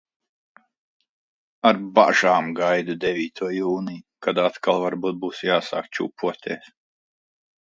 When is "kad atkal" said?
4.29-4.83